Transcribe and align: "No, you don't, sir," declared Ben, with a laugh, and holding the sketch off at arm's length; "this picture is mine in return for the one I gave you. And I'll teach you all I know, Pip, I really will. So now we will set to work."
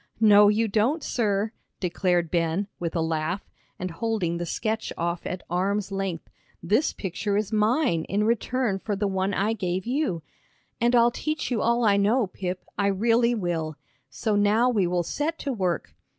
"No, 0.19 0.47
you 0.49 0.67
don't, 0.67 1.03
sir," 1.03 1.51
declared 1.79 2.31
Ben, 2.31 2.67
with 2.79 2.95
a 2.95 3.03
laugh, 3.03 3.47
and 3.77 3.91
holding 3.91 4.37
the 4.37 4.47
sketch 4.47 4.91
off 4.97 5.27
at 5.27 5.43
arm's 5.47 5.91
length; 5.91 6.27
"this 6.63 6.91
picture 6.91 7.37
is 7.37 7.53
mine 7.53 8.05
in 8.05 8.23
return 8.23 8.79
for 8.79 8.95
the 8.95 9.05
one 9.05 9.31
I 9.31 9.53
gave 9.53 9.85
you. 9.85 10.23
And 10.79 10.95
I'll 10.95 11.11
teach 11.11 11.51
you 11.51 11.61
all 11.61 11.85
I 11.85 11.97
know, 11.97 12.25
Pip, 12.25 12.65
I 12.79 12.87
really 12.87 13.35
will. 13.35 13.75
So 14.09 14.35
now 14.35 14.71
we 14.71 14.87
will 14.87 15.03
set 15.03 15.37
to 15.37 15.53
work." 15.53 15.93